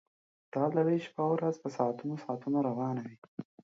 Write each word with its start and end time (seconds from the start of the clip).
دا 0.53 0.63
لړۍ 0.77 0.99
شپه 1.05 1.23
ورځ 1.31 1.55
په 1.63 1.69
ساعتونو 1.77 2.15
ساعتونو 2.23 2.57
روانه 2.69 3.01
وي 3.07 3.17